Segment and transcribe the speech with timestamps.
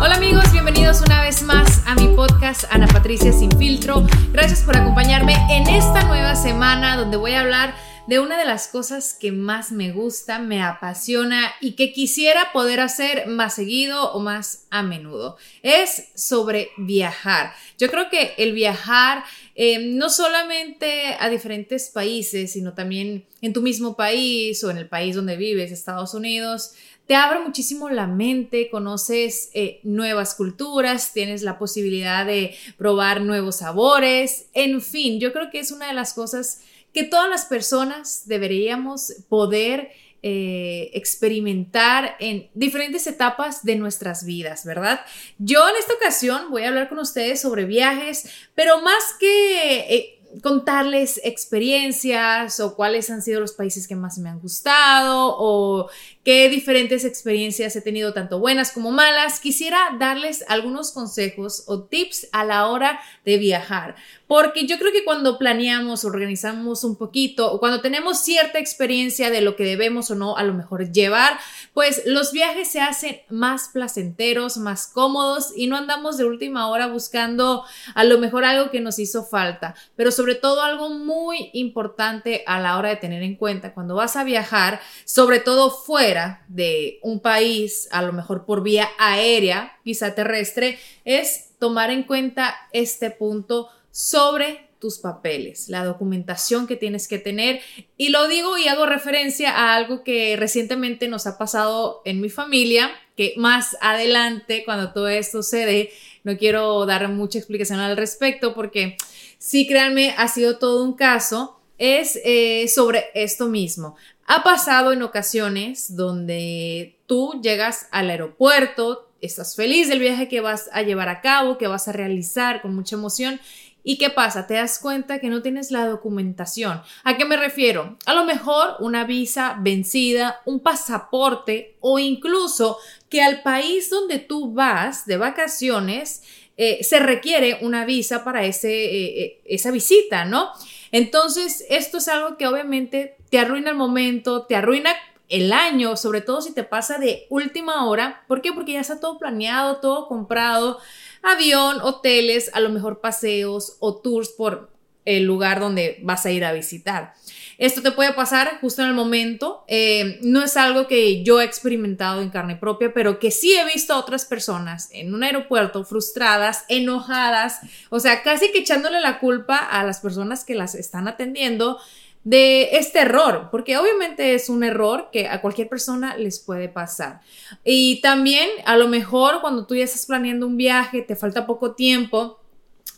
[0.00, 4.06] Hola amigos, bienvenidos una vez más a mi podcast Ana Patricia Sin Filtro.
[4.32, 7.74] Gracias por acompañarme en esta nueva semana donde voy a hablar
[8.06, 12.80] de una de las cosas que más me gusta, me apasiona y que quisiera poder
[12.80, 15.36] hacer más seguido o más a menudo.
[15.62, 17.54] Es sobre viajar.
[17.78, 19.24] Yo creo que el viajar
[19.54, 24.88] eh, no solamente a diferentes países, sino también en tu mismo país o en el
[24.88, 26.72] país donde vives, Estados Unidos,
[27.06, 33.56] te abre muchísimo la mente, conoces eh, nuevas culturas, tienes la posibilidad de probar nuevos
[33.56, 36.60] sabores, en fin, yo creo que es una de las cosas
[36.94, 39.90] que todas las personas deberíamos poder
[40.22, 45.00] eh, experimentar en diferentes etapas de nuestras vidas, ¿verdad?
[45.38, 49.78] Yo en esta ocasión voy a hablar con ustedes sobre viajes, pero más que...
[49.94, 55.90] Eh, contarles experiencias o cuáles han sido los países que más me han gustado o
[56.24, 62.28] qué diferentes experiencias he tenido, tanto buenas como malas, quisiera darles algunos consejos o tips
[62.32, 63.96] a la hora de viajar.
[64.26, 69.42] Porque yo creo que cuando planeamos, organizamos un poquito o cuando tenemos cierta experiencia de
[69.42, 71.38] lo que debemos o no a lo mejor llevar,
[71.74, 76.86] pues los viajes se hacen más placenteros, más cómodos y no andamos de última hora
[76.86, 77.64] buscando
[77.94, 79.74] a lo mejor algo que nos hizo falta.
[79.96, 84.16] Pero sobre todo algo muy importante a la hora de tener en cuenta cuando vas
[84.16, 90.14] a viajar, sobre todo fuera de un país, a lo mejor por vía aérea, quizá
[90.14, 97.20] terrestre, es tomar en cuenta este punto sobre tus papeles, la documentación que tienes que
[97.20, 97.60] tener.
[97.96, 102.28] Y lo digo y hago referencia a algo que recientemente nos ha pasado en mi
[102.28, 105.92] familia, que más adelante, cuando todo esto se dé,
[106.24, 108.96] no quiero dar mucha explicación al respecto porque
[109.42, 111.58] sí, créanme, ha sido todo un caso.
[111.78, 113.96] Es eh, sobre esto mismo.
[114.26, 120.70] Ha pasado en ocasiones donde tú llegas al aeropuerto, estás feliz del viaje que vas
[120.72, 123.40] a llevar a cabo, que vas a realizar con mucha emoción
[123.84, 124.46] ¿Y qué pasa?
[124.46, 126.82] Te das cuenta que no tienes la documentación.
[127.02, 127.96] ¿A qué me refiero?
[128.06, 132.78] A lo mejor una visa vencida, un pasaporte o incluso
[133.08, 136.22] que al país donde tú vas de vacaciones
[136.56, 140.50] eh, se requiere una visa para ese, eh, eh, esa visita, ¿no?
[140.90, 144.94] Entonces, esto es algo que obviamente te arruina el momento, te arruina
[145.28, 148.24] el año, sobre todo si te pasa de última hora.
[148.28, 148.52] ¿Por qué?
[148.52, 150.78] Porque ya está todo planeado, todo comprado
[151.22, 154.70] avión, hoteles, a lo mejor paseos o tours por
[155.04, 157.14] el lugar donde vas a ir a visitar.
[157.62, 159.62] Esto te puede pasar justo en el momento.
[159.68, 163.64] Eh, no es algo que yo he experimentado en carne propia, pero que sí he
[163.64, 169.20] visto a otras personas en un aeropuerto frustradas, enojadas, o sea, casi que echándole la
[169.20, 171.78] culpa a las personas que las están atendiendo
[172.24, 177.20] de este error, porque obviamente es un error que a cualquier persona les puede pasar.
[177.62, 181.76] Y también a lo mejor cuando tú ya estás planeando un viaje, te falta poco
[181.76, 182.40] tiempo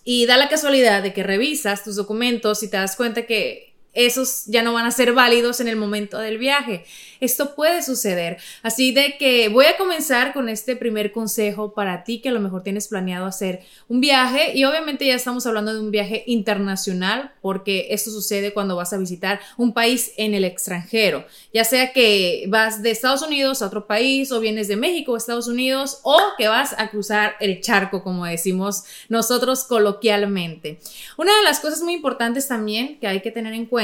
[0.05, 4.45] y da la casualidad de que revisas tus documentos y te das cuenta que esos
[4.47, 6.85] ya no van a ser válidos en el momento del viaje.
[7.21, 8.39] Esto puede suceder.
[8.63, 12.41] Así de que voy a comenzar con este primer consejo para ti que a lo
[12.41, 17.33] mejor tienes planeado hacer un viaje y obviamente ya estamos hablando de un viaje internacional
[17.41, 22.47] porque esto sucede cuando vas a visitar un país en el extranjero, ya sea que
[22.49, 26.19] vas de Estados Unidos a otro país o vienes de México a Estados Unidos o
[26.37, 30.81] que vas a cruzar el charco como decimos nosotros coloquialmente.
[31.17, 33.84] Una de las cosas muy importantes también que hay que tener en cuenta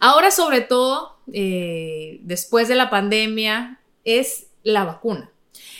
[0.00, 5.30] ahora sobre todo, eh, después de la pandemia, es la vacuna.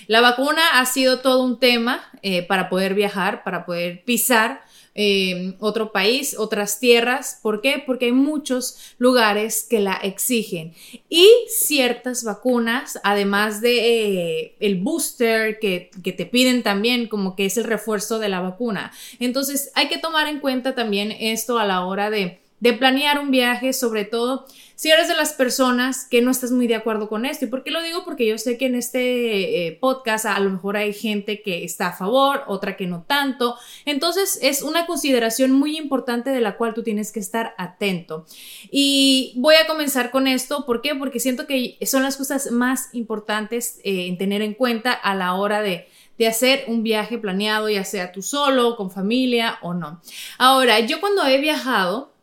[0.06, 4.62] La vacuna ha sido todo un tema eh, para poder viajar, para poder pisar
[4.94, 7.40] eh, otro país, otras tierras.
[7.42, 7.82] ¿Por qué?
[7.84, 10.74] Porque hay muchos lugares que la exigen.
[11.08, 17.64] Y ciertas vacunas, además de el booster que te piden también, como que es el
[17.64, 18.92] refuerzo de la vacuna.
[19.20, 23.30] Entonces hay que tomar en cuenta también esto a la hora de de planear un
[23.30, 24.46] viaje, sobre todo
[24.76, 27.44] si eres de las personas que no estás muy de acuerdo con esto.
[27.44, 28.04] ¿Y por qué lo digo?
[28.04, 31.88] Porque yo sé que en este eh, podcast a lo mejor hay gente que está
[31.88, 33.56] a favor, otra que no tanto.
[33.84, 38.26] Entonces es una consideración muy importante de la cual tú tienes que estar atento.
[38.70, 40.66] Y voy a comenzar con esto.
[40.66, 40.94] ¿Por qué?
[40.94, 45.34] Porque siento que son las cosas más importantes eh, en tener en cuenta a la
[45.34, 45.86] hora de
[46.18, 50.00] de hacer un viaje planeado, ya sea tú solo, con familia o no.
[50.38, 52.13] Ahora, yo cuando he viajado,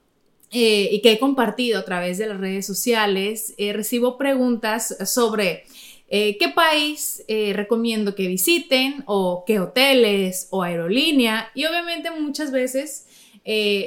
[0.53, 5.63] eh, y que he compartido a través de las redes sociales, eh, recibo preguntas sobre
[6.09, 11.49] eh, qué país recomiendo que visiten o qué hoteles o aerolínea.
[11.55, 13.07] Y obviamente muchas veces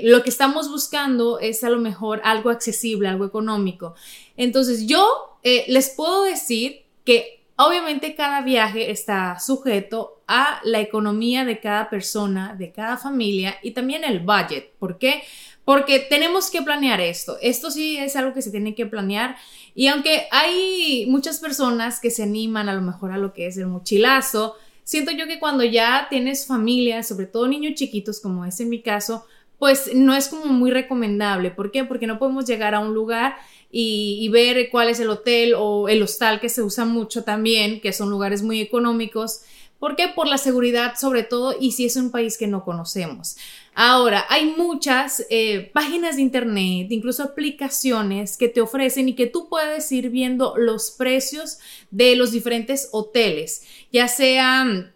[0.02, 3.94] lo que estamos buscando es a lo mejor algo accesible, algo económico.
[4.38, 11.61] Entonces yo les puedo decir que obviamente cada viaje está sujeto a la economía de
[11.61, 14.72] cada persona, de cada familia y también el budget.
[14.78, 15.22] ¿Por qué?
[15.64, 17.38] Porque tenemos que planear esto.
[17.40, 19.37] Esto sí es algo que se tiene que planear.
[19.75, 23.56] Y aunque hay muchas personas que se animan a lo mejor a lo que es
[23.56, 28.61] el mochilazo, siento yo que cuando ya tienes familia, sobre todo niños chiquitos como es
[28.61, 29.25] en mi caso,
[29.58, 31.50] pues no es como muy recomendable.
[31.50, 31.84] ¿Por qué?
[31.84, 33.37] Porque no podemos llegar a un lugar
[33.70, 37.93] y, ver cuál es el hotel o el hostal que se usa mucho también, que
[37.93, 39.40] son lugares muy económicos.
[39.78, 40.08] ¿Por qué?
[40.08, 43.37] Por la seguridad sobre todo y si es un país que no conocemos.
[43.75, 49.49] Ahora, hay muchas eh, páginas de internet, incluso aplicaciones que te ofrecen y que tú
[49.49, 51.59] puedes ir viendo los precios
[51.91, 54.94] de los diferentes hoteles, ya sean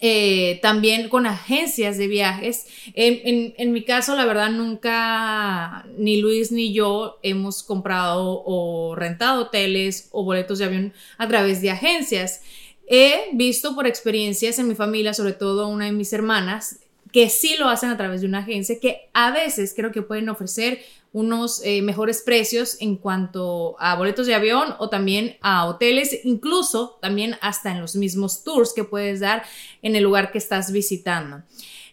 [0.00, 2.66] eh, también con agencias de viajes.
[2.94, 10.08] En, mi caso, la verdad, nunca ni Luis ni yo hemos comprado o rentado hoteles
[10.12, 12.42] o boletos de avión a través de agencias.
[12.86, 16.78] He visto por experiencias en mi familia, sobre todo una de mis hermanas,
[17.12, 20.28] que sí lo hacen a través de una agencia que a veces creo que pueden
[20.28, 20.80] ofrecer
[21.12, 26.98] unos eh, mejores precios en cuanto a boletos de avión o también a hoteles, incluso
[27.00, 29.44] también hasta en los mismos tours que puedes dar
[29.82, 31.42] en el lugar que estás visitando.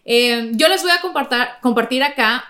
[0.04, 2.44] Eh, yo les voy a compartir, compartir acá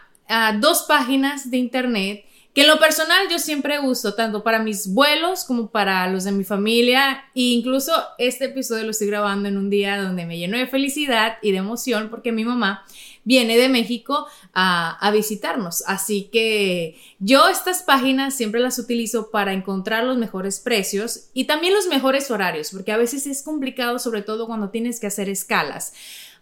[0.60, 2.24] dos páginas de internet
[2.56, 6.32] que en lo personal yo siempre uso tanto para mis vuelos como para los de
[6.32, 10.56] mi familia e incluso este episodio lo estoy grabando en un día donde me lleno
[10.56, 12.86] de felicidad y de emoción porque mi mamá
[13.24, 15.84] viene de México a, a, visitarnos.
[15.86, 21.74] Así que yo estas páginas siempre las utilizo para encontrar los mejores precios y también
[21.74, 25.92] los mejores horarios, porque a veces es complicado, sobre todo cuando tienes que hacer escalas.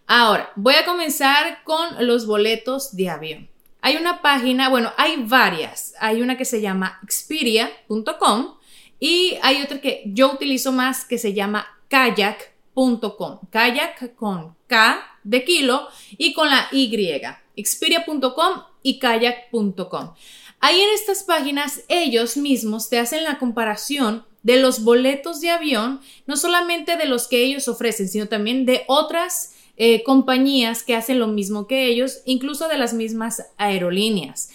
[0.07, 3.54] Ahora, voy a comenzar con los boletos de avión.
[3.85, 5.93] Hay una página, bueno, hay varias.
[5.99, 8.55] Hay una que se llama expedia.com
[8.99, 13.41] y hay otra que yo utilizo más que se llama kayak.com.
[13.51, 15.87] Kayak con K de kilo
[16.17, 17.21] y con la Y.
[17.55, 20.15] Expedia.com y kayak.com.
[20.61, 26.01] Ahí en estas páginas ellos mismos te hacen la comparación de los boletos de avión,
[26.25, 31.19] no solamente de los que ellos ofrecen, sino también de otras eh, compañías que hacen
[31.19, 34.49] lo mismo que ellos, incluso de las mismas aerolíneas.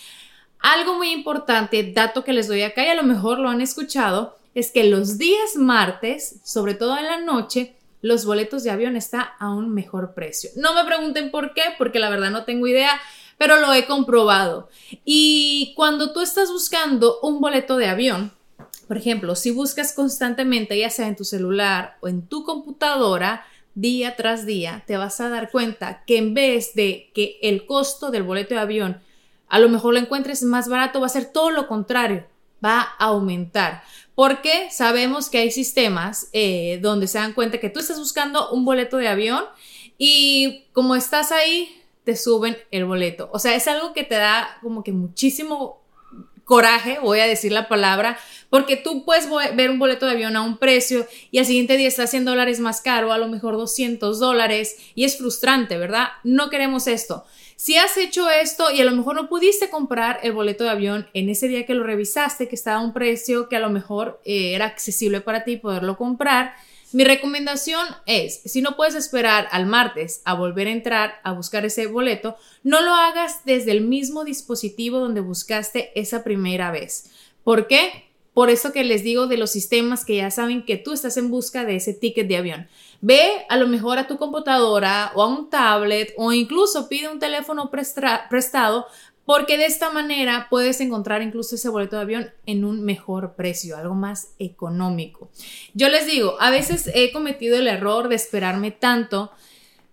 [0.60, 4.36] Algo muy importante, dato que les doy acá y a lo mejor lo han escuchado,
[4.54, 9.26] es que los días martes, sobre todo en la noche, los boletos de avión están
[9.38, 10.50] a un mejor precio.
[10.56, 13.00] No me pregunten por qué, porque la verdad no tengo idea,
[13.38, 14.68] pero lo he comprobado.
[15.04, 18.32] Y cuando tú estás buscando un boleto de avión,
[18.88, 23.46] por ejemplo, si buscas constantemente, ya sea en tu celular o en tu computadora,
[23.80, 28.10] día tras día, te vas a dar cuenta que en vez de que el costo
[28.10, 29.00] del boleto de avión
[29.48, 32.24] a lo mejor lo encuentres más barato, va a ser todo lo contrario,
[32.64, 33.82] va a aumentar.
[34.14, 38.64] Porque sabemos que hay sistemas eh, donde se dan cuenta que tú estás buscando un
[38.64, 39.44] boleto de avión
[39.98, 43.28] y como estás ahí, te suben el boleto.
[43.32, 45.79] O sea, es algo que te da como que muchísimo
[46.50, 50.42] coraje, voy a decir la palabra, porque tú puedes ver un boleto de avión a
[50.42, 54.18] un precio y al siguiente día está 100 dólares más caro, a lo mejor 200
[54.18, 56.08] dólares, y es frustrante, ¿verdad?
[56.24, 57.24] No queremos esto.
[57.54, 61.08] Si has hecho esto y a lo mejor no pudiste comprar el boleto de avión
[61.14, 64.20] en ese día que lo revisaste, que estaba a un precio que a lo mejor
[64.24, 66.56] eh, era accesible para ti poderlo comprar,
[66.92, 71.64] mi recomendación es, si no puedes esperar al martes a volver a entrar a buscar
[71.64, 77.10] ese boleto, no lo hagas desde el mismo dispositivo donde buscaste esa primera vez.
[77.44, 78.10] ¿Por qué?
[78.32, 81.30] por eso que les digo de los sistemas que ya saben que tú estás en
[81.30, 82.68] busca de ese ticket de avión.
[83.00, 87.18] Ve a lo mejor a tu computadora o a un tablet o incluso pide un
[87.18, 88.86] teléfono prestado
[89.30, 93.76] porque de esta manera puedes encontrar incluso ese boleto de avión en un mejor precio,
[93.76, 95.30] algo más económico.
[95.72, 99.30] Yo les digo, a veces he cometido el error de esperarme tanto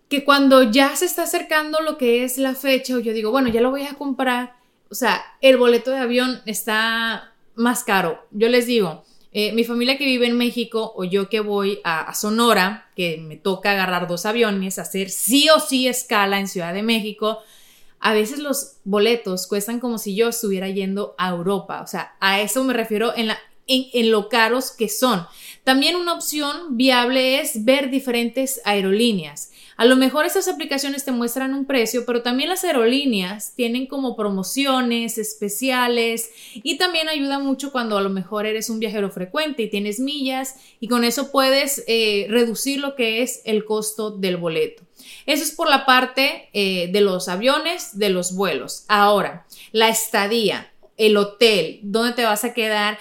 [0.09, 3.49] que cuando ya se está acercando lo que es la fecha, o yo digo, bueno,
[3.49, 4.55] ya lo voy a comprar,
[4.89, 8.25] o sea, el boleto de avión está más caro.
[8.31, 9.03] Yo les digo,
[9.33, 13.35] eh, mi familia que vive en México o yo que voy a, Sonora, que me
[13.35, 17.43] toca agarrar dos aviones, hacer sí o sí escala en Ciudad de México,
[17.99, 21.81] a veces los boletos cuestan como si yo estuviera yendo a Europa.
[21.81, 23.31] O sea, a eso me refiero en,
[24.11, 25.25] lo caros que son.
[25.63, 29.51] También una opción viable es ver diferentes aerolíneas.
[29.75, 34.15] A lo mejor esas aplicaciones te muestran un precio, pero también las aerolíneas tienen como
[34.15, 39.69] promociones especiales y también ayuda mucho cuando a lo mejor eres un viajero frecuente y
[39.69, 44.86] tienes millas y con eso puedes eh, reducir lo que es el costo del boleto.
[45.27, 48.85] Eso es por la parte eh, de los aviones, de los vuelos.
[48.87, 52.97] Ahora, la estadía, el hotel, dónde te vas a quedar.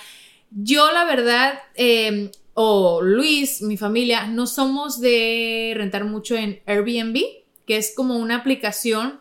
[0.50, 7.18] Yo la verdad eh, o Luis, mi familia, no somos de rentar mucho en Airbnb,
[7.66, 9.20] que es como una aplicación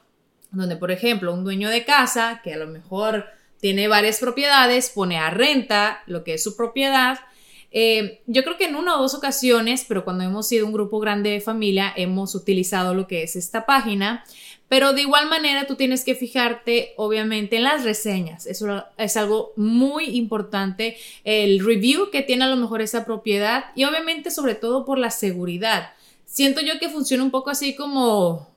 [0.52, 3.26] donde, por ejemplo, un dueño de casa, que a lo mejor
[3.60, 7.20] tiene varias propiedades, pone a renta lo que es su propiedad.
[7.78, 10.98] Eh, yo creo que en una o dos ocasiones, pero cuando hemos sido un grupo
[11.02, 14.24] grande de familia, hemos utilizado lo que es esta página.
[14.70, 18.48] Pero de igual manera tú tienes que fijarte obviamente en las reseñas.
[18.48, 20.96] Eso es algo muy importante.
[21.26, 25.12] El review que tiene a lo mejor esa propiedad y obviamente sobre todo por la
[25.12, 25.92] seguridad.
[26.26, 28.48] Siento yo que funciona un poco así como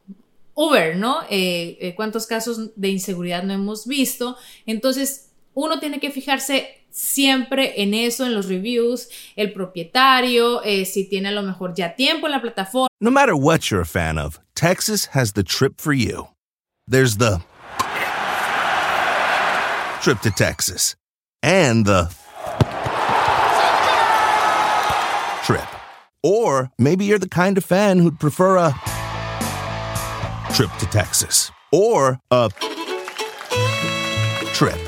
[0.55, 1.23] Uber, ¿no?
[1.29, 4.37] Eh, eh, ¿Cuántos casos de inseguridad no hemos visto?
[4.65, 11.09] Entonces uno tiene que fijarse siempre en eso, en los reviews, el propietario, eh, si
[11.09, 12.89] tiene a lo mejor ya tiempo en la plataforma.
[13.01, 16.29] No matter what you're a fan of, Texas has the trip for you.
[16.87, 17.41] There's the
[20.01, 20.97] trip to Texas
[21.43, 22.09] and the
[25.45, 25.67] trip.
[26.23, 28.75] Or maybe you're the kind of fan who'd prefer a
[30.55, 32.51] trip to Texas or a
[34.55, 34.88] trip.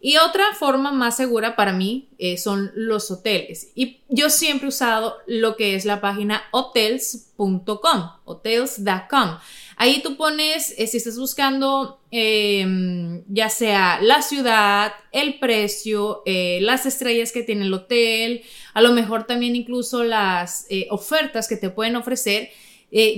[0.00, 3.72] Y otra forma más segura para mí eh, son los hoteles.
[3.74, 9.38] Y yo siempre he usado lo que es la página hotels.com, hotels.com.
[9.78, 16.60] Ahí tú pones, eh, si estás buscando em, ya sea la ciudad, el precio, eh,
[16.62, 18.42] las estrellas que tiene el hotel,
[18.74, 22.50] a lo mejor también incluso las ofertas que te pueden ofrecer.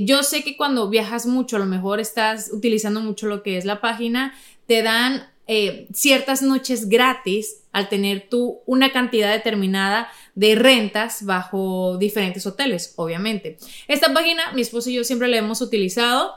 [0.00, 3.64] yo sé que cuando viajas mucho, a lo mejor estás utilizando mucho lo que es
[3.64, 4.34] la página,
[4.66, 11.96] te dan eh, ciertas noches gratis al tener tú una cantidad determinada de rentas bajo
[11.98, 13.56] diferentes hoteles, obviamente.
[13.88, 16.34] Esta página, mi esposo y yo siempre la hemos utilizado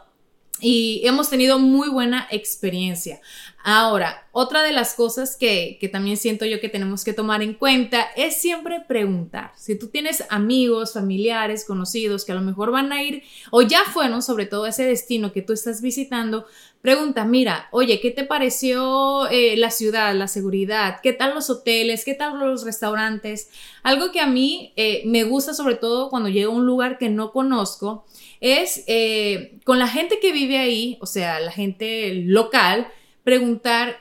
[0.61, 3.19] y hemos tenido muy buena experiencia.
[3.63, 8.07] Ahora, otra de las cosas que, también siento yo que tenemos que tomar en cuenta
[8.15, 9.51] es siempre preguntar.
[9.55, 13.83] Si tú tienes amigos, familiares, conocidos que a lo mejor van a ir o ya
[13.83, 16.45] fueron sobre todo a ese destino que tú estás visitando,
[16.81, 20.99] pregunta, mira, oye, ¿qué te pareció eh, la ciudad, la seguridad?
[21.03, 22.03] ¿Qué tal los hoteles?
[22.03, 23.49] ¿Qué tal los restaurantes?
[23.83, 27.09] Algo que a mí eh, me gusta sobre todo cuando llego a un lugar que
[27.09, 28.05] no conozco
[28.39, 32.87] es eh, con la gente que vive ahí, o sea, la gente local,
[33.23, 33.97] preguntar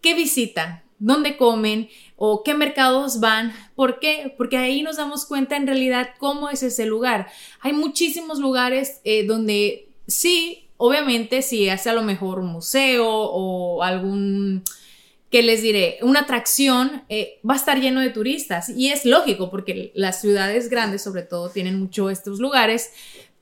[0.00, 3.52] qué visitan, dónde comen o qué mercados van.
[3.74, 4.34] ¿Por qué?
[4.36, 7.28] Porque ahí nos damos cuenta en realidad cómo es ese lugar.
[7.60, 13.82] Hay muchísimos lugares eh, donde sí, obviamente, si hace a lo mejor un museo o
[13.82, 14.62] algún
[15.30, 19.50] que les diré, una atracción eh, va a estar lleno de turistas y es lógico
[19.50, 22.92] porque las ciudades grandes sobre todo tienen mucho estos lugares,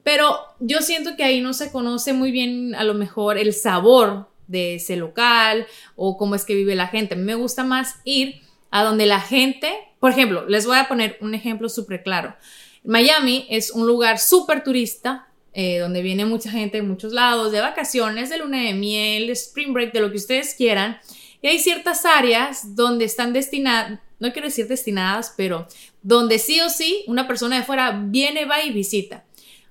[0.02, 4.28] pero yo siento que ahí no se conoce muy bien a lo mejor el sabor
[4.46, 7.16] de ese local o cómo es que vive la gente.
[7.16, 11.34] Me gusta más ir a donde la gente, por ejemplo, les voy a poner un
[11.34, 12.34] ejemplo súper claro.
[12.82, 17.60] Miami es un lugar súper turista, eh, donde viene mucha gente de muchos lados, de
[17.60, 20.98] vacaciones, de luna de miel, de spring break, de lo que ustedes quieran.
[21.40, 25.68] Y hay ciertas áreas donde están destinadas, no quiero decir destinadas, pero
[26.02, 29.24] donde sí o sí una persona de fuera viene, va y visita.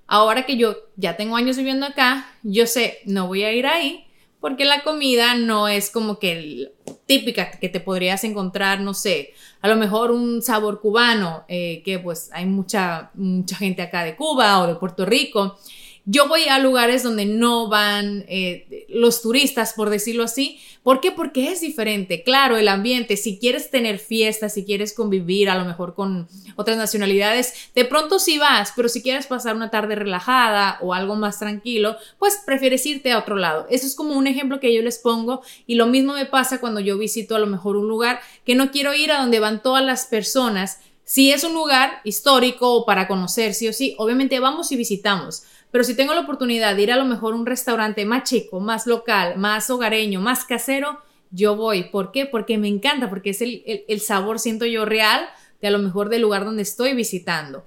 [0.08, 4.06] Ahora que yo ya tengo años viviendo acá, yo sé, no voy a ir ahí
[4.44, 6.74] porque la comida no es como que
[7.06, 11.98] típica que te podrías encontrar, no sé, a lo mejor un sabor cubano, eh, que
[11.98, 15.58] pues hay mucha, mucha gente acá de Cuba o de Puerto Rico.
[16.06, 20.60] Yo voy a lugares donde no van eh, los turistas, por decirlo así.
[20.84, 21.14] ¿Por qué?
[21.14, 22.24] Porque es diferente.
[22.24, 26.76] Claro, el ambiente, si quieres tener fiestas, si quieres convivir a lo mejor con otras
[26.76, 31.40] nacionalidades, de pronto sí vas, pero si quieres pasar una tarde relajada o algo más
[31.40, 33.66] tranquilo, pues prefieres irte a otro lado.
[33.70, 36.82] Eso es como un ejemplo que yo les pongo y lo mismo me pasa cuando
[36.82, 39.86] yo visito a lo mejor un lugar que no quiero ir a donde van todas
[39.86, 40.80] las personas.
[41.06, 45.44] Si es un lugar histórico o para conocer, sí o sí, obviamente vamos y visitamos.
[45.74, 48.60] Pero si tengo la oportunidad de ir a lo mejor a un restaurante más chico,
[48.60, 51.00] más local, más hogareño, más casero,
[51.32, 51.86] yo voy.
[51.86, 52.28] ¿Por qué?
[52.28, 55.28] Porque me encanta, porque es el, sabor, siento yo, real
[55.64, 57.66] de a lo mejor del lugar donde estoy visitando.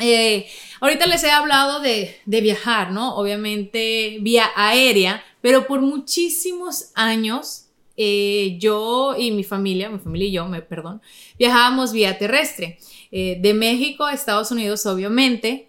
[0.00, 0.48] Eh,
[0.80, 3.14] ahorita les he hablado de, viajar, ¿no?
[3.14, 10.32] Obviamente vía aérea, pero por muchísimos años eh, yo y mi familia, mi familia y
[10.32, 11.00] yo, me perdón,
[11.38, 12.80] viajábamos vía terrestre.
[13.12, 15.68] Eh, de México a Estados Unidos, obviamente,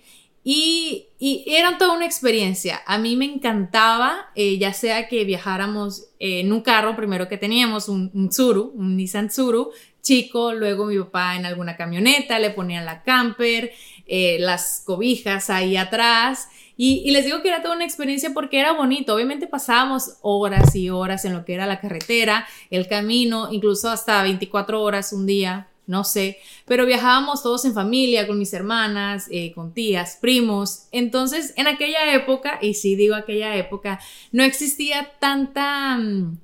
[0.50, 1.10] y,
[1.46, 2.82] era toda una experiencia.
[2.86, 7.90] A mí me encantaba, eh, ya sea que viajáramos en un carro, primero que teníamos
[7.90, 12.86] un, un Tsuru, un Nissan Tsuru, chico, luego mi papá en alguna camioneta, le ponían
[12.86, 13.74] la camper,
[14.06, 16.48] eh, las cobijas ahí atrás.
[16.78, 19.16] Y, y, les digo que era toda una experiencia porque era bonito.
[19.16, 24.24] Obviamente pasábamos horas y horas en lo que era la carretera, el camino, incluso hasta
[24.24, 29.54] 24 horas un día no sé, pero viajábamos todos en familia, con mis hermanas, eh,
[29.54, 30.88] con tías, primos.
[30.92, 34.00] Entonces, en aquella época, y sí digo aquella época,
[34.34, 36.38] no existía tanta mm,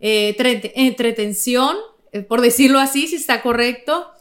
[0.00, 1.76] eh, entretención,
[2.12, 4.11] eh, por decirlo así, si está correcto,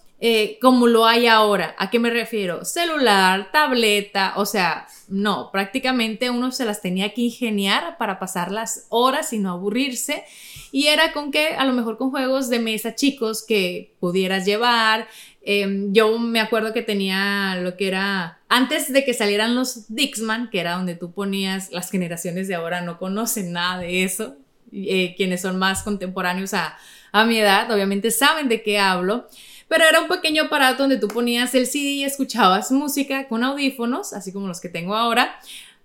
[0.62, 1.75] como lo hay ahora.
[1.80, 2.63] ¿A qué me refiero?
[2.63, 8.86] Celular, tableta, o sea, no, prácticamente uno se las tenía que ingeniar para pasar las
[8.89, 10.24] horas y no aburrirse.
[10.72, 15.08] Y era con que, a lo mejor con juegos de mesa chicos que pudieras llevar.
[15.41, 20.50] Em, yo me acuerdo que tenía lo que era, antes de que salieran los Dixman,
[20.50, 24.36] que era donde tú ponías, las generaciones de ahora no conocen nada de eso.
[24.72, 26.78] Eh, quienes son más contemporáneos a,
[27.12, 29.28] a mi edad, obviamente saben de qué hablo
[29.71, 34.12] pero era un pequeño aparato donde tú ponías el CD y escuchabas música con audífonos,
[34.12, 35.39] así como los que tengo ahora,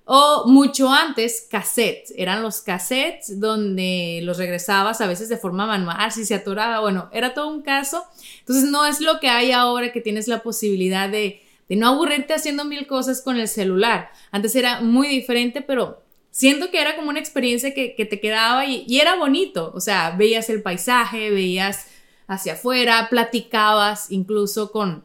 [0.04, 2.12] o mucho antes, cassettes.
[2.16, 6.80] Eran los cassettes donde los regresabas a veces de forma manual, si se atoraba.
[6.80, 8.02] Bueno, era todo un caso.
[8.40, 12.64] Entonces no es lo que hay ahora que tienes la posibilidad de, no aburrirte haciendo
[12.64, 14.10] mil cosas con el celular.
[14.32, 18.84] Antes era muy diferente, pero siento que era como una experiencia que, te quedaba y,
[18.88, 19.70] y, era bonito.
[19.76, 21.86] O sea, veías el paisaje, veías
[22.26, 25.04] hacia afuera, platicabas incluso con,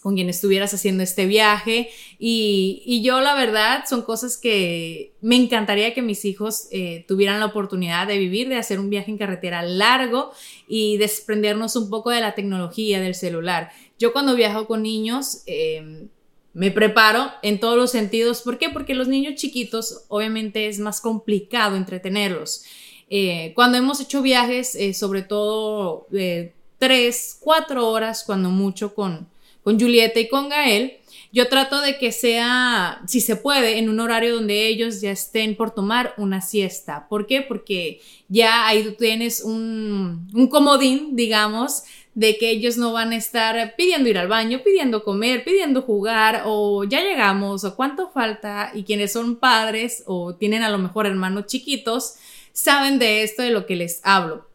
[0.00, 1.90] con quien estuvieras haciendo este viaje.
[2.18, 7.46] Y, yo la verdad son cosas que me encantaría que mis hijos eh, tuvieran la
[7.46, 10.32] oportunidad de vivir, de hacer un viaje en carretera largo
[10.66, 13.70] y desprendernos un poco de la tecnología del celular.
[13.98, 15.42] Yo cuando viajo con niños...
[15.46, 16.08] Em,
[16.54, 18.42] me preparo en todos los sentidos.
[18.42, 18.68] ¿Por qué?
[18.68, 22.64] Porque los niños chiquitos obviamente es más complicado entretenerlos.
[23.10, 29.28] Eh, cuando hemos hecho viajes, eh, sobre todo de tres, cuatro horas, cuando mucho, con,
[29.62, 30.98] con Julieta y con Gael.
[31.30, 35.56] Yo trato de que sea, si se puede, en un horario donde ellos ya estén
[35.56, 37.06] por tomar una siesta.
[37.08, 37.42] ¿Por qué?
[37.42, 41.82] Porque ya ahí tienes un, un comodín, digamos,
[42.14, 46.42] de que ellos no van a estar pidiendo ir al baño, pidiendo comer, pidiendo jugar,
[46.46, 51.06] o ya llegamos, o cuánto falta, y quienes son padres o tienen a lo mejor
[51.06, 52.14] hermanos chiquitos,
[52.52, 54.47] saben de esto de lo que les hablo.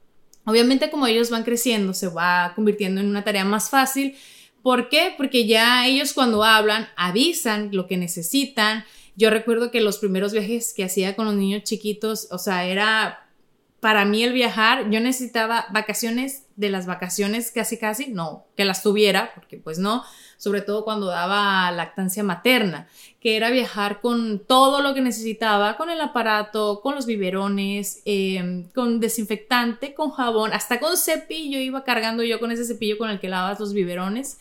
[0.45, 4.15] Obviamente como ellos van creciendo se va convirtiendo en una tarea más fácil.
[4.61, 5.13] ¿Por qué?
[5.17, 8.85] Porque ya ellos cuando hablan avisan lo que necesitan.
[9.15, 13.23] Yo recuerdo que los primeros viajes que hacía con los niños chiquitos, o sea, era
[13.79, 18.81] para mí el viajar, yo necesitaba vacaciones de las vacaciones casi casi, no que las
[18.81, 20.05] tuviera, porque pues no,
[20.43, 22.89] sobre todo cuando daba lactancia materna,
[23.21, 28.67] que era viajar con todo lo que necesitaba, con el aparato, con los biberones, em,
[28.75, 33.21] con desinfectante, con jabón, hasta con cepillo, iba cargando yo con ese cepillo con el
[33.21, 34.37] que lavas los biberones.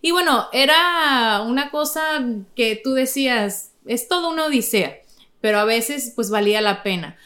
[0.00, 2.24] Y bueno, era una cosa
[2.54, 5.00] que tú decías, es todo una odisea,
[5.40, 7.16] pero a veces pues valía la pena.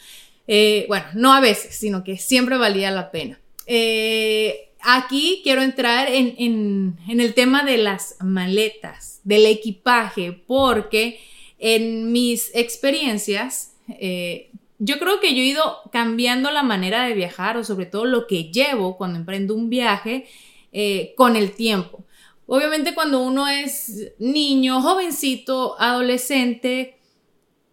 [0.47, 3.39] Eh, bueno, no a veces, sino que siempre valía la pena.
[3.67, 11.19] Eh, aquí quiero entrar en, el tema de las maletas, del equipaje, porque
[11.59, 17.57] en mis experiencias, eh, yo creo que yo he ido cambiando la manera de viajar
[17.57, 20.27] o sobre todo lo que llevo cuando emprendo un viaje
[20.71, 22.05] eh, con el tiempo.
[22.45, 26.96] Obviamente cuando uno es niño, jovencito, adolescente,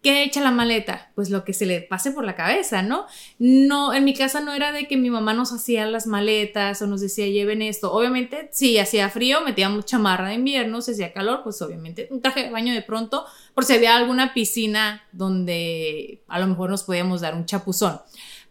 [0.05, 1.09] ¿Qué echa la maleta?
[1.15, 3.07] Pues lo que se le pase por la cabeza, ¿no?
[3.39, 6.85] No, en mi casa no era de que mi mamá nos hacía las maletas o
[6.85, 7.91] nos decía lleven esto.
[7.91, 12.43] Obviamente, si hacía frío, metíamos chamarra de invierno, si hacía calor, pues obviamente un traje
[12.43, 17.21] de baño de pronto, por si había alguna piscina donde a lo mejor nos podíamos
[17.21, 17.99] dar un chapuzón.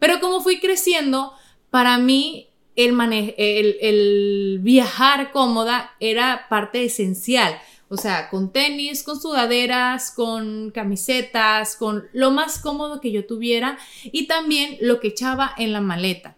[0.00, 1.34] Pero como fui creciendo,
[1.70, 3.00] para mí el,
[3.38, 7.56] el, el viajar cómoda era parte esencial
[7.94, 13.78] o sea, con tenis, con sudaderas, con camisetas, con lo más cómodo que yo tuviera
[14.04, 16.36] y también lo que echaba en la maleta.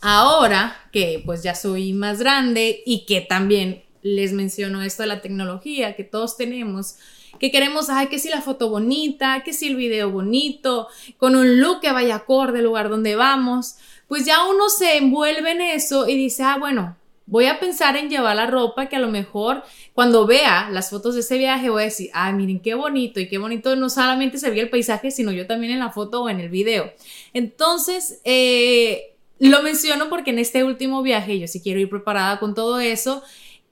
[0.00, 5.22] Ahora que pues ya soy más grande y que también les menciono esto de la
[5.22, 6.96] tecnología que todos tenemos,
[7.40, 11.60] que queremos, ay, que si la foto bonita, que si el video bonito, con un
[11.60, 16.06] look que vaya acorde al lugar donde vamos, pues ya uno se envuelve en eso
[16.06, 19.62] y dice, ah, bueno, voy a pensar en llevar la ropa que a lo mejor
[19.94, 23.28] cuando vea las fotos de ese viaje voy a decir, ah, miren qué bonito y
[23.28, 26.28] qué bonito no solamente se veía el paisaje, sino yo también en la foto o
[26.28, 26.92] en el video.
[27.32, 32.54] Entonces, eh, lo menciono porque en este último viaje yo sí quiero ir preparada con
[32.54, 33.22] todo eso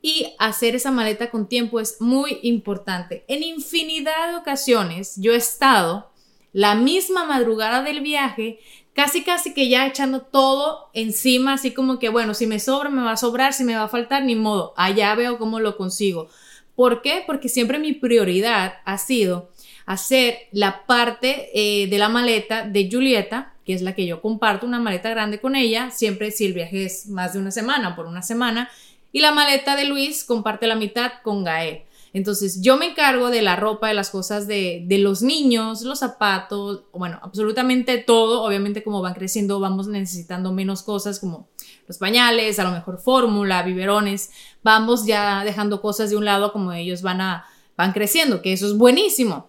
[0.00, 3.24] y hacer esa maleta con tiempo es muy importante.
[3.28, 6.10] En infinidad de ocasiones yo he estado
[6.52, 8.58] la misma madrugada del viaje
[8.94, 13.02] casi casi que ya echando todo encima, así como que, bueno, si me sobra, me
[13.02, 16.28] va a sobrar, si me va a faltar, ni modo, allá veo cómo lo consigo.
[16.74, 17.22] ¿Por qué?
[17.26, 19.50] Porque siempre mi prioridad ha sido
[19.86, 24.66] hacer la parte eh, de la maleta de Julieta, que es la que yo comparto,
[24.66, 28.06] una maleta grande con ella, siempre si el viaje es más de una semana, por
[28.06, 28.70] una semana,
[29.12, 31.82] y la maleta de Luis comparte la mitad con Gael.
[32.14, 36.82] Entonces yo me encargo de la ropa, de las cosas de, los niños, los zapatos,
[36.92, 38.42] bueno, absolutamente todo.
[38.42, 41.48] Obviamente como van creciendo vamos necesitando menos cosas como
[41.88, 44.30] los pañales, a lo mejor fórmula, biberones.
[44.62, 47.46] Vamos ya dejando cosas de un lado como ellos van, a,
[47.76, 49.48] van creciendo, que eso es buenísimo.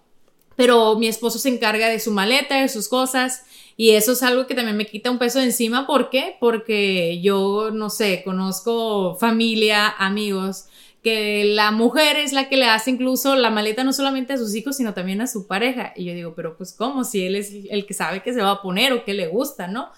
[0.56, 3.44] Pero mi esposo se encarga de su maleta, de sus cosas.
[3.76, 5.88] Y eso es algo que también me quita un peso de encima.
[5.88, 6.38] ¿Por qué?
[6.40, 10.68] Porque yo, no sé, conozco familia, amigos
[11.04, 14.56] que la mujer es la que le hace incluso la maleta no solamente a sus
[14.56, 15.94] hijos, sino también a su pareja.
[15.96, 17.04] Y yo digo, pero pues ¿cómo?
[17.04, 19.68] Si él es el que sabe qué se va a poner o qué le gusta,
[19.68, 19.92] ¿no?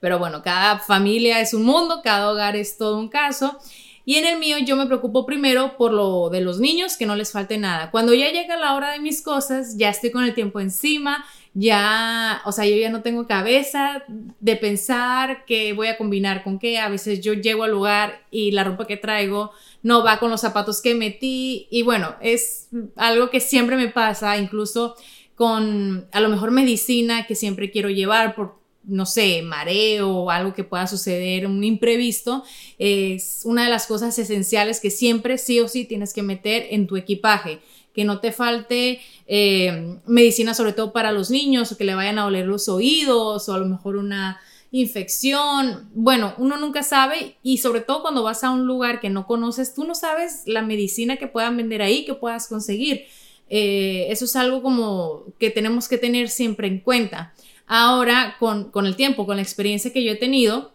[0.00, 3.58] Pero bueno, cada familia es un mundo, cada hogar es todo un caso.
[4.04, 7.16] Y en el mío yo me preocupo primero por lo de los niños, que no
[7.16, 7.90] les falte nada.
[7.90, 12.42] Cuando ya llega la hora de mis cosas, ya estoy con el tiempo encima, ya,
[12.44, 14.04] o sea, yo ya no tengo cabeza
[14.38, 16.78] de pensar qué voy a combinar con qué.
[16.78, 19.50] A veces yo llego al lugar y la ropa que traigo
[19.82, 24.38] no va con los zapatos que metí y bueno, es algo que siempre me pasa,
[24.38, 24.94] incluso
[25.34, 30.54] con a lo mejor medicina que siempre quiero llevar por no sé, mareo o algo
[30.54, 32.44] que pueda suceder, un imprevisto,
[32.78, 36.86] es una de las cosas esenciales que siempre sí o sí tienes que meter en
[36.86, 37.60] tu equipaje
[37.94, 42.18] que no te falte eh, medicina sobre todo para los niños o que le vayan
[42.18, 45.88] a oler los oídos o a lo mejor una infección.
[45.94, 49.74] Bueno, uno nunca sabe y sobre todo cuando vas a un lugar que no conoces,
[49.74, 53.06] tú no sabes la medicina que puedan vender ahí, que puedas conseguir.
[53.48, 57.34] Eh, eso es algo como que tenemos que tener siempre en cuenta.
[57.66, 60.72] Ahora, con, el tiempo, con la experiencia que yo he tenido,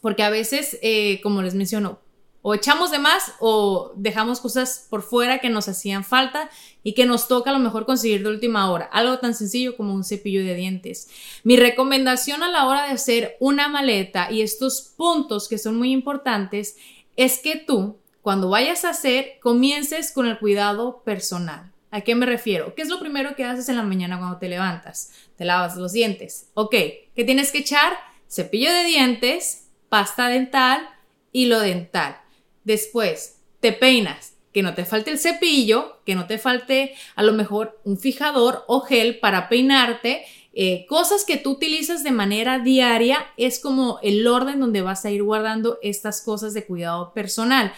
[0.00, 2.00] porque a veces, eh, como les menciono,
[2.42, 6.50] o echamos de más o dejamos cosas por fuera que nos hacían falta
[6.82, 8.86] y que nos toca a lo mejor conseguir de última hora.
[8.86, 11.08] Algo tan sencillo como un cepillo de dientes.
[11.44, 15.92] Mi recomendación a la hora de hacer una maleta y estos puntos que son muy
[15.92, 16.76] importantes
[17.16, 21.70] es que tú, cuando vayas a hacer, comiences con el cuidado personal.
[21.92, 22.74] ¿A qué me refiero?
[22.74, 25.12] ¿Qué es lo primero que haces en la mañana cuando te levantas?
[25.36, 26.48] Te lavas los dientes.
[26.54, 27.92] Ok, ¿qué tienes que echar?
[28.28, 30.88] Cepillo de dientes, pasta dental,
[31.32, 32.16] hilo dental.
[32.64, 37.32] Después, te peinas, que no te falte el cepillo, que no te falte a lo
[37.32, 40.24] mejor un fijador o gel para peinarte.
[40.52, 45.10] Eh, cosas que tú utilizas de manera diaria es como el orden donde vas a
[45.10, 47.72] ir guardando estas cosas de cuidado personal.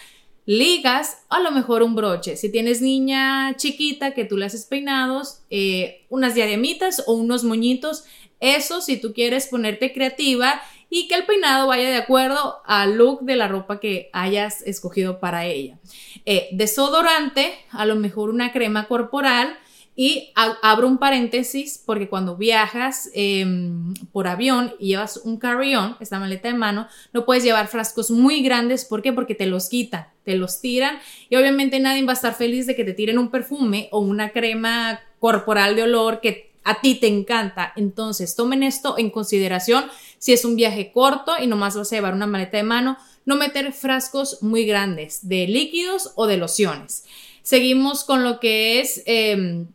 [0.46, 2.36] Ligas, a lo mejor un broche.
[2.36, 8.04] Si tienes niña chiquita que tú le haces peinados, eh, unas diademitas o unos moñitos.
[8.40, 10.60] Eso si tú quieres ponerte creativa
[10.94, 15.18] y que el peinado vaya de acuerdo al look de la ropa que hayas escogido
[15.18, 15.76] para ella.
[16.24, 19.58] Eh, desodorante, a lo mejor una crema corporal
[19.96, 26.18] Y abro un paréntesis porque cuando viajas em, por avión y llevas un carry-on, esta
[26.18, 28.84] maleta de mano, no puedes llevar frascos muy grandes.
[28.84, 29.12] ¿Por qué?
[29.12, 32.74] Porque te los quitan, te los tiran y obviamente nadie va a estar feliz de
[32.74, 37.06] que te tiren un perfume o una crema corporal de olor que a ti te
[37.06, 37.72] encanta.
[37.76, 39.84] Entonces, tomen esto en consideración
[40.18, 43.36] si es un viaje corto y nomás vas a llevar una maleta de mano, no
[43.36, 47.04] meter frascos muy grandes de líquidos o de lociones.
[47.42, 49.02] Seguimos con lo que es...
[49.06, 49.68] Em,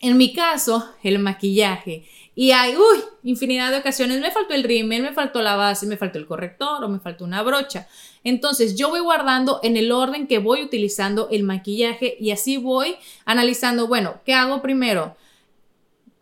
[0.00, 2.04] en mi caso, el maquillaje.
[2.34, 5.96] Y hay, uy, infinidad de ocasiones, me faltó el rímel, me faltó la base, me
[5.96, 7.88] faltó el corrector o me faltó una brocha.
[8.22, 12.96] Entonces yo voy guardando en el orden que voy utilizando el maquillaje y así voy
[13.24, 15.16] analizando, bueno, ¿qué hago primero?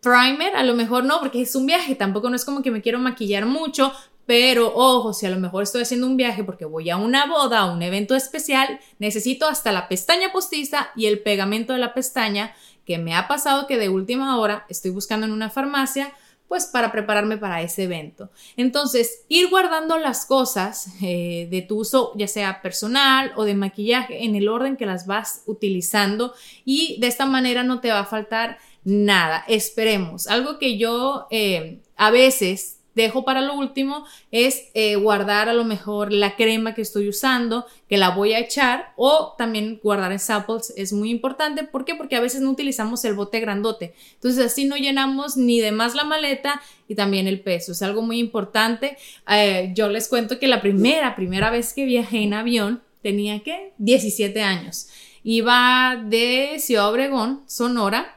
[0.04, 2.82] Primer, a lo mejor no, porque es un viaje, tampoco no es como que me
[2.82, 3.90] quiero maquillar mucho,
[4.26, 7.60] pero ojo, si a lo mejor estoy haciendo un viaje porque voy a una boda,
[7.60, 12.54] a un evento especial, necesito hasta la pestaña postiza y el pegamento de la pestaña
[12.84, 16.12] que me ha pasado que de última hora estoy buscando en una farmacia
[16.48, 18.30] pues para prepararme para ese evento.
[18.56, 24.24] Entonces, ir guardando las cosas eh, de tu uso, ya sea personal o de maquillaje,
[24.24, 28.04] en el orden que las vas utilizando y de esta manera no te va a
[28.04, 29.44] faltar nada.
[29.48, 30.26] Esperemos.
[30.26, 35.64] Algo que yo eh, a veces dejo para lo último es eh, guardar a lo
[35.64, 40.18] mejor la crema que estoy usando, que la voy a echar, o también guardar en
[40.18, 41.64] samples es muy importante.
[41.64, 41.94] ¿Por qué?
[41.94, 43.94] Porque a veces no utilizamos el bote grandote.
[44.14, 47.72] Entonces así no llenamos ni de más la maleta y también el peso.
[47.72, 48.96] Es algo muy importante.
[49.28, 53.72] Eh, yo les cuento que la primera, primera vez que viajé en avión tenía que
[53.78, 54.88] 17 años.
[55.22, 58.13] Iba de Ciudad Obregón, Sonora,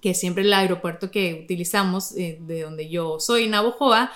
[0.00, 4.12] que siempre el aeropuerto que utilizamos eh, de donde yo soy, Navojoa,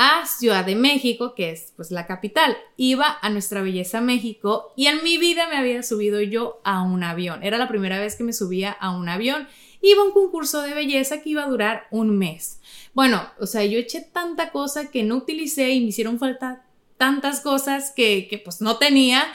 [0.00, 2.56] a Ciudad de México, que es pues la capital.
[2.76, 7.02] Iba a Nuestra Belleza México y en mi vida me había subido yo a un
[7.02, 7.42] avión.
[7.42, 9.48] Era la primera vez que me subía a un avión.
[9.82, 12.60] Iba un concurso de belleza que iba a durar un mes.
[12.94, 16.64] Bueno, o sea, yo eché tanta cosa que no utilicé y me hicieron falta
[16.96, 19.26] tantas cosas que, que pues no tenía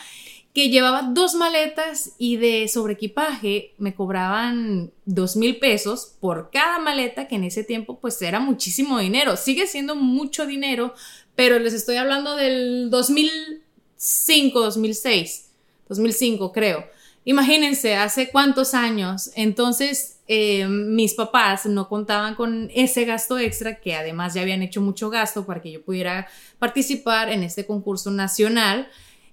[0.53, 7.27] que llevaba dos maletas y de sobreequipaje me cobraban dos mil pesos por cada maleta,
[7.27, 9.35] que en ese tiempo pues era muchísimo dinero.
[9.35, 10.93] Sigue siendo mucho dinero,
[11.35, 15.49] pero les estoy hablando del 2005, 2006,
[15.89, 16.85] 2005 creo.
[17.25, 19.31] Imagínense, hace cuántos años.
[19.35, 24.81] Entonces, eh, mis papás no contaban con ese gasto extra, que además ya habían hecho
[24.81, 26.27] mucho gasto para que yo pudiera
[26.59, 28.89] participar en este concurso nacional.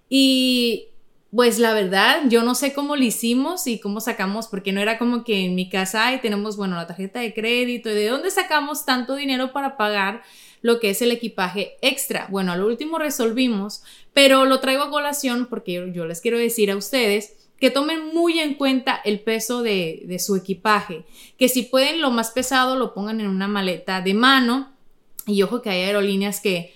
[0.09, 0.87] Y
[1.34, 4.98] pues la verdad, yo no sé cómo lo hicimos y cómo sacamos, porque no era
[4.98, 8.84] como que en mi casa tenemos, bueno, la tarjeta de crédito y de dónde sacamos
[8.84, 10.22] tanto dinero para pagar
[10.60, 12.26] lo que es el equipaje extra.
[12.30, 16.76] Bueno, al último resolvimos, pero lo traigo a colación porque yo, les quiero decir a
[16.76, 21.04] ustedes que tomen muy en cuenta el peso de, de su equipaje,
[21.38, 24.72] que si pueden lo más pesado lo pongan en una maleta de mano
[25.26, 26.74] y ojo que hay aerolíneas que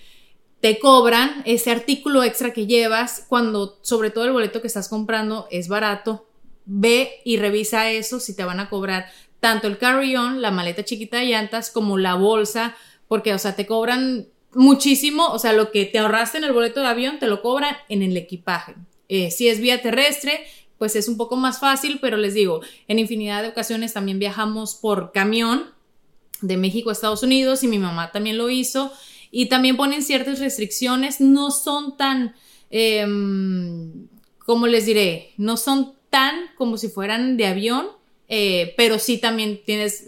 [0.65, 5.47] te cobran ese artículo extra que llevas cuando sobre todo el boleto que estás comprando
[5.51, 6.27] es barato.
[6.65, 9.05] Ve y revisa eso si te van a cobrar
[9.39, 12.75] tanto el carry-on, la maleta chiquita de llantas, como la bolsa,
[13.07, 14.25] porque, o sea, te cobran
[14.55, 17.77] muchísimo, o sea, lo que te ahorraste en el boleto de avión te lo cobran
[17.87, 18.73] en el equipaje.
[19.07, 20.47] Eh, si es vía terrestre,
[20.79, 24.73] pues es un poco más fácil, pero les digo, en infinidad de ocasiones también viajamos
[24.73, 25.75] por camión
[26.41, 28.91] de México a Estados Unidos y mi mamá también lo hizo
[29.37, 32.35] y también ponen ciertas restricciones, no son tan,
[32.69, 35.33] em, ¿cómo les diré?
[35.35, 37.87] No son tan como si fueran de avión,
[38.29, 40.05] eh, pero sí también tienes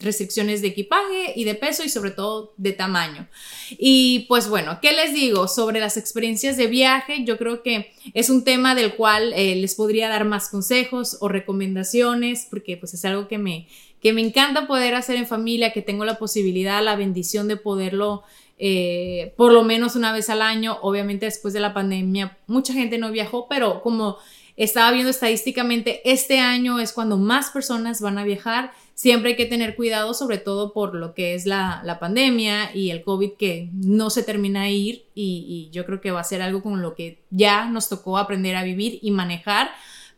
[0.00, 3.28] restricciones de equipaje y de peso y sobre todo de tamaño.
[3.70, 7.24] Y pues bueno, ¿qué les digo sobre las experiencias de viaje?
[7.24, 11.28] Yo creo que es un tema del cual eh, les podría dar más consejos o
[11.28, 13.68] recomendaciones porque pues es algo que me,
[14.00, 18.24] que me encanta poder hacer en familia, que tengo la posibilidad, la bendición de poderlo
[18.58, 20.78] eh, por lo menos una vez al año.
[20.82, 24.18] Obviamente después de la pandemia mucha gente no viajó, pero como
[24.56, 28.72] estaba viendo estadísticamente, este año es cuando más personas van a viajar.
[28.94, 33.02] Siempre hay que tener cuidado, sobre todo por lo que es la, pandemia y el
[33.02, 36.62] COVID que no se termina de ir y yo creo que va a ser algo
[36.62, 39.70] con lo que ya nos tocó aprender a vivir y manejar.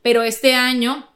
[0.03, 1.09] Pero este año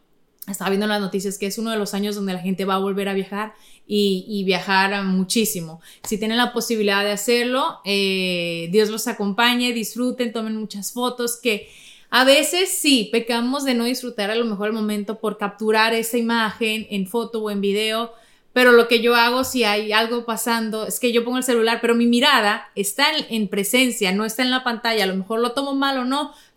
[0.52, 2.78] estaba viendo las noticias que es uno de los años donde la gente va a
[2.78, 3.54] volver a viajar
[3.86, 5.80] y, viajar muchísimo.
[6.04, 11.68] Si tienen la posibilidad de hacerlo, eh, Dios los acompañe, disfruten, tomen muchas fotos, que
[12.08, 16.18] a veces sí, pecamos de no disfrutar a lo mejor el momento por capturar esa
[16.18, 18.12] imagen en foto o en video,
[18.52, 21.78] pero lo que yo hago si hay algo pasando es que yo pongo el celular,
[21.80, 25.40] pero mi mirada está en, en, presencia, no está en la pantalla, a lo mejor
[25.40, 26.32] lo tomo mal o no,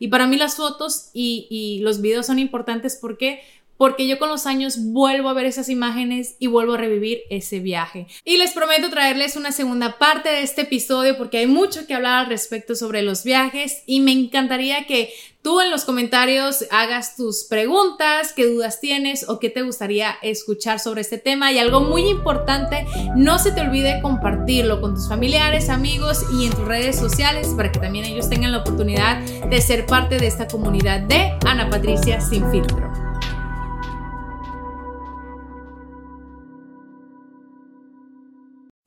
[0.00, 3.42] Y para mí las fotos y, y los videos son importantes porque
[3.80, 7.60] porque yo con los años vuelvo a ver esas imágenes y vuelvo a revivir ese
[7.60, 8.08] viaje.
[8.26, 12.18] Y les prometo traerles una segunda parte de este episodio porque hay mucho que hablar
[12.18, 17.44] al respecto sobre los viajes y me encantaría que tú en los comentarios hagas tus
[17.44, 21.50] preguntas, qué dudas tienes o qué te gustaría escuchar sobre este tema.
[21.50, 26.52] Y algo muy importante, no se te olvide compartirlo con tus familiares, amigos y en
[26.52, 30.48] tus redes sociales para que también ellos tengan la oportunidad de ser parte de esta
[30.48, 32.99] comunidad de Ana Patricia Sin Filtro.